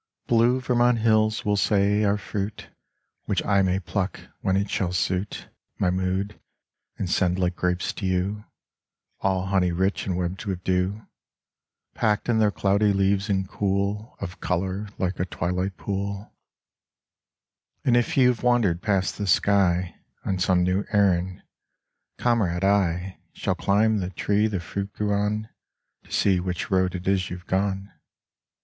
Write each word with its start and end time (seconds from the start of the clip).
Blue 0.25 0.59
Vermont 0.59 0.97
hills, 0.97 1.45
we'll 1.45 1.55
say, 1.57 2.03
are 2.05 2.17
fruit 2.17 2.69
Which 3.25 3.45
I 3.45 3.61
may 3.61 3.79
pluck 3.79 4.19
when 4.39 4.57
it 4.57 4.67
shall 4.67 4.93
suit 4.93 5.47
My 5.77 5.91
mood 5.91 6.39
and 6.97 7.07
send 7.07 7.37
like 7.37 7.55
grapes 7.55 7.93
to 7.93 8.07
you, 8.07 8.45
All 9.19 9.45
honey 9.45 9.71
rich 9.71 10.07
and 10.07 10.17
webbed 10.17 10.43
with 10.45 10.63
dew, 10.63 11.05
Packed 11.93 12.29
in 12.29 12.39
their 12.39 12.49
cloudy 12.49 12.91
leaves 12.93 13.29
and 13.29 13.47
cool 13.47 14.17
Of 14.19 14.39
color 14.39 14.87
like 14.97 15.19
a 15.19 15.25
twilight 15.25 15.77
pool. 15.77 16.33
Letter 17.83 17.83
to 17.85 17.89
an 17.89 17.95
Aviator 17.95 17.95
in 17.95 17.95
France 17.95 17.95
And 17.95 17.97
if 17.97 18.17
you've 18.17 18.43
wandered 18.43 18.81
past 18.81 19.17
the 19.19 19.27
sky 19.27 19.95
On 20.25 20.39
some 20.39 20.63
new 20.63 20.83
errand, 20.91 21.43
comrade, 22.17 22.63
I 22.63 23.19
Shall 23.33 23.53
climb 23.53 23.99
the 23.99 24.09
tree 24.09 24.47
the 24.47 24.59
fruit 24.61 24.91
grew 24.93 25.13
on, 25.13 25.49
To 26.05 26.11
see 26.11 26.39
which 26.39 26.71
road 26.71 26.95
it 26.95 27.07
is 27.07 27.29
you've 27.29 27.45
gone. 27.45 27.91